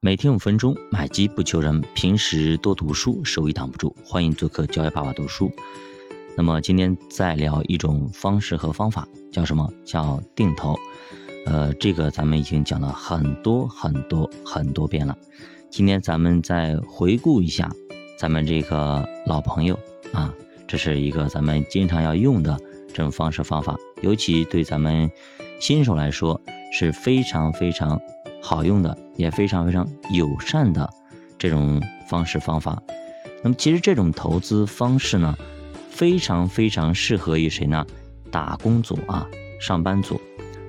[0.00, 1.82] 每天五分钟，买基不求人。
[1.92, 3.96] 平时多读书，收益挡不住。
[4.04, 5.50] 欢迎做客教育爸爸读书。
[6.36, 9.68] 那么今天再聊一种方式和方法，叫什么？
[9.84, 10.78] 叫定投。
[11.46, 15.18] 呃，这个咱们已经讲了很多很多很多遍了。
[15.68, 17.68] 今天咱们再回顾一下
[18.16, 19.76] 咱们这个老朋友
[20.12, 20.32] 啊，
[20.68, 22.56] 这是一个咱们经常要用的
[22.94, 25.10] 这种方式方法，尤其对咱们
[25.58, 26.40] 新手来说
[26.72, 28.00] 是非常非常。
[28.40, 30.88] 好用的也非常非常友善的
[31.36, 32.80] 这种方式方法，
[33.42, 35.36] 那么其实这种投资方式呢，
[35.90, 37.84] 非常非常适合于谁呢？
[38.30, 39.26] 打工族啊，
[39.60, 40.20] 上班族，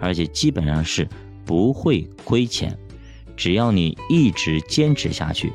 [0.00, 1.06] 而且基本上是
[1.44, 2.76] 不会亏钱，
[3.36, 5.52] 只要你一直坚持下去，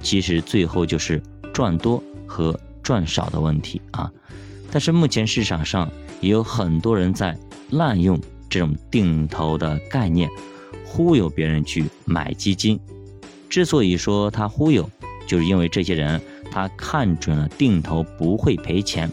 [0.00, 1.20] 其实最后就是
[1.52, 4.10] 赚多和赚少的问题啊。
[4.70, 7.36] 但是目前市场上也有很多人在
[7.70, 10.30] 滥用这种定投的概念。
[10.88, 12.80] 忽悠别人去买基金，
[13.48, 14.88] 之所以说他忽悠，
[15.26, 16.20] 就是因为这些人
[16.50, 19.08] 他看准了定投不会赔钱，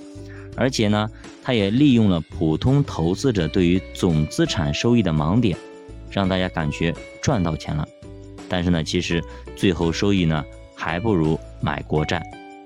[0.55, 1.09] 而且呢，
[1.43, 5.55] 他也利用了普通投资者对于总资产收益的盲点，
[6.09, 7.85] 让大家感觉赚到钱了。
[8.47, 9.21] 但是呢，其实
[9.55, 10.43] 最后收益呢，
[10.75, 12.23] 还不如买国债，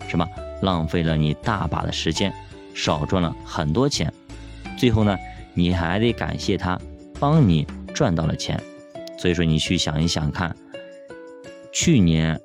[0.07, 0.27] 是吧？
[0.61, 2.31] 浪费了你大把的时间，
[2.73, 4.13] 少赚了很多钱。
[4.77, 5.17] 最后呢，
[5.53, 6.79] 你还得感谢他
[7.19, 8.61] 帮你赚到了钱。
[9.19, 10.55] 所以说，你去想一想看，
[11.73, 12.39] 去年，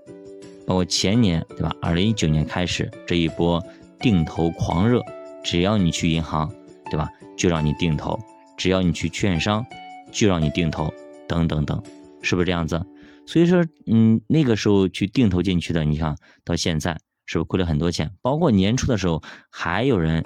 [0.67, 1.73] 包括前年，对吧？
[1.81, 3.63] 二零一九年开始这一波
[4.01, 5.01] 定投狂热，
[5.45, 6.53] 只要你去银行，
[6.91, 7.09] 对吧？
[7.37, 8.19] 就让你定投；
[8.57, 9.65] 只要你去券商，
[10.11, 10.93] 就让你定投，
[11.29, 11.81] 等等等，
[12.23, 12.85] 是不是这样子？
[13.25, 18.11] 所以说，嗯，那个时候去定投进去的，你看到现在是不是亏了很多钱？
[18.21, 20.25] 包括年初的时候，还有人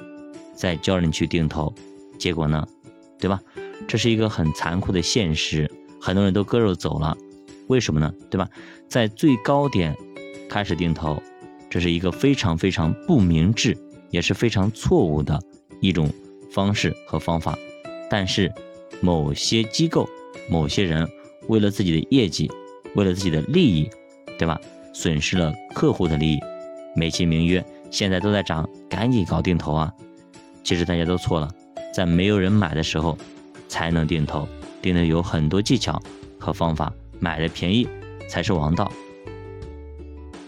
[0.55, 1.75] 在教你去定投，
[2.19, 2.67] 结果呢，
[3.19, 3.39] 对吧？
[3.87, 5.71] 这是一个很残酷的现实。
[6.01, 7.17] 很多人都割肉走了，
[7.67, 8.13] 为什么呢？
[8.31, 8.49] 对吧？
[8.89, 9.95] 在最高点
[10.49, 11.23] 开始定投，
[11.69, 13.77] 这是一个非常非常不明智，
[14.11, 15.41] 也是非常错误的
[15.81, 16.11] 一种
[16.51, 17.59] 方式和方法。
[18.11, 18.53] 但是
[19.01, 20.09] 某些机构、
[20.49, 21.07] 某些人
[21.49, 22.51] 为了自己的业绩，
[22.95, 23.91] 为了自己的利益，
[24.39, 24.59] 对吧？
[24.95, 26.41] 损失了客户的利益，
[26.97, 29.93] 美其名曰现在都在涨，赶紧搞定投啊！
[30.65, 31.51] 其实大家都错了，
[31.95, 33.17] 在没有人买的时候
[33.69, 34.49] 才能定投。
[34.81, 36.01] 定的有很多技巧
[36.39, 37.87] 和方法，买的便宜
[38.29, 38.91] 才是王道。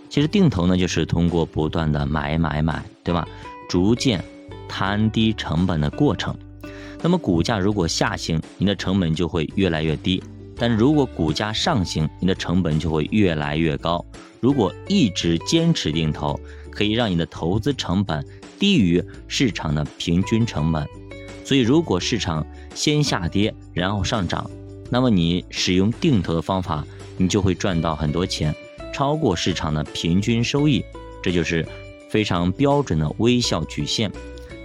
[0.08, 3.26] 其实定投呢，就是通过不断的买买买，对吧？
[3.69, 4.22] 逐渐
[4.69, 6.36] 摊低成本的过程。
[7.02, 10.20] 那么股价如果下行，你的成本就会越来越低；
[10.56, 14.04] 但是如果股价上行，你的成本就会越来越高。
[14.40, 16.38] 如果一直坚持定投，
[16.70, 18.24] 可以让你的投资成本
[18.58, 20.86] 低于市场的平均成本。
[21.44, 24.48] 所以，如果市场先下跌，然后上涨，
[24.90, 26.84] 那么你使用定投的方法，
[27.16, 28.54] 你就会赚到很多钱，
[28.92, 30.84] 超过市场的平均收益，
[31.22, 31.66] 这就是
[32.08, 34.10] 非常标准的微笑曲线。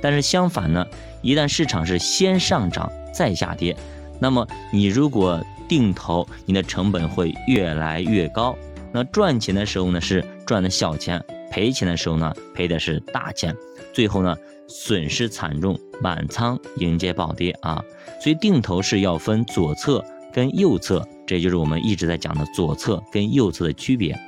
[0.01, 0.85] 但是相反呢，
[1.21, 3.75] 一旦市场是先上涨再下跌，
[4.19, 8.55] 那么你如果定投，你的成本会越来越高。
[8.91, 11.19] 那赚钱的时候呢，是赚的小钱；
[11.55, 13.55] 赔钱的时候呢，赔的是大钱。
[13.93, 14.35] 最后呢？
[14.67, 17.81] 损失惨重，满仓迎接暴跌啊！
[18.21, 24.19] 所以定投是要分左侧跟右侧，这就是我们一直在讲的左侧跟右侧的区别。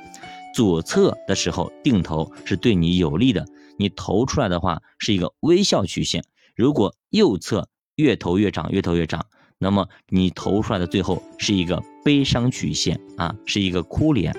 [0.54, 3.44] 左侧的时候定投是对你有利的，
[3.76, 6.24] 你投出来的话是一个微笑曲线。
[6.56, 9.26] 如果右侧越投越涨，越投越涨，
[9.58, 14.34] 那么你投出来的最后是一个悲伤曲线啊，是一个哭脸。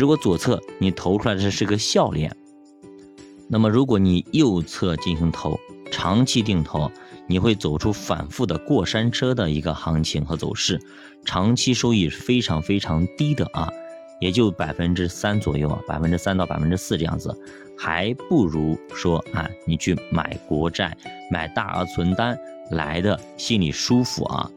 [0.00, 2.34] 如果左侧你投出来的是个笑脸。
[3.48, 5.60] 那么，如果你右侧进行投，
[5.92, 6.90] 长期定投，
[7.26, 10.80] 你会走出反复的过山车的一个行情和走势，
[11.26, 13.68] 长期收益是非常非常低的啊，
[14.22, 17.36] 也就百分之三左右啊，百分之三到百分之四这样子，
[17.76, 20.96] 还不如说啊，你去买国债、
[21.30, 22.38] 买大额存单
[22.70, 24.50] 来的心里舒服啊。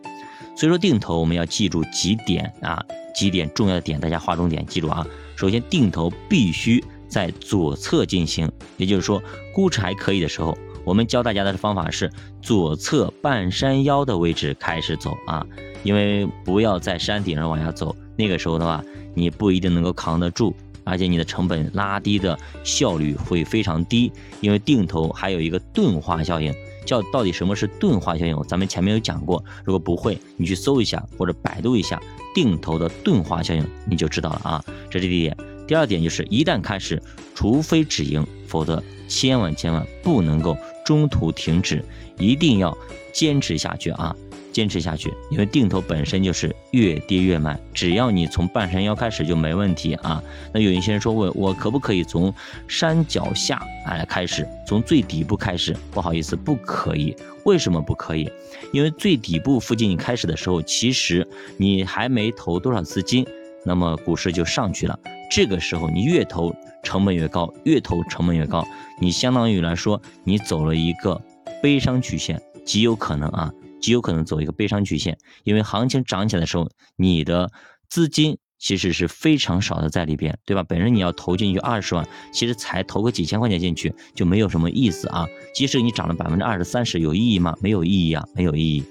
[0.55, 2.83] 所以说，定投我们要记住几点啊，
[3.15, 5.05] 几点重要的点，大家划重点记住啊。
[5.35, 6.83] 首先，定投必须。
[7.09, 9.21] 在左侧进行，也就是说，
[9.53, 12.11] 估值还可以的时候，我们教大家的方法是
[12.41, 15.45] 左侧半山腰的位置开始走啊，
[15.83, 18.83] 因为不要在山顶上往下走，那个时候的话，
[19.13, 26.53] 你不一定能够扛得住，而且你的成本拉低的效率会非常低，因为定投还有一个钝化效应，
[26.85, 28.35] 叫到底什么是钝化效应？
[28.47, 32.01] 咱们前面有讲过，如果不会，你去搜一下或者百度一下
[32.33, 35.37] 定投的钝化效应，你就知道了啊，这是第一点。
[35.65, 37.01] 第二点就是，一旦开始，
[37.33, 41.83] 除非止盈，否则千万千万不能够中途停止，
[42.19, 42.77] 一定要
[43.13, 44.13] 坚持下去啊！
[44.53, 50.23] 坚持下去，因为定投本身就是越跌越买，只要你从半山腰开始就没问题啊。
[50.53, 52.33] 那有一些人说问我可不可以从
[52.67, 55.75] 山脚下哎开始，从最底部开始？
[55.91, 57.13] 不好意思，不可以。
[57.45, 58.29] 为什么不可以？
[58.71, 61.27] 因为最底部附近你开始的时候，其实
[61.57, 63.25] 你还没投多少资金，
[63.65, 64.97] 那么股市就上去了。
[65.29, 68.65] 这个时候你越投成本越高，越投成本越高，
[69.01, 71.19] 你相当于来说你走了一个
[71.61, 73.51] 悲伤曲线，极有可能啊。
[73.83, 77.51] 极有可能走一个悲伤曲线，因为行情涨起来的时候，你的
[77.89, 80.63] 资金其实是非常少的在里边，对吧？
[80.63, 85.27] 本身你要投进去二十万，其实才投个几千块钱进去就没有什么意思啊。
[85.53, 87.53] 即使你涨了百分之二十三十，有意义吗？
[87.61, 88.85] 没有意义啊，没有意义。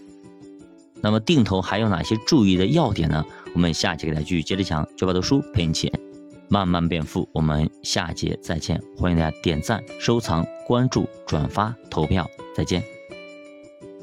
[1.01, 3.25] 那么定投还有哪些注意的要点呢？
[3.55, 5.91] 我们下节给大家继续接着讲，九百多书陪你起
[6.49, 7.27] 慢慢变富。
[7.33, 13.02] 我们下节再见，欢迎大家点赞、收藏、关注、转发、投票，再见。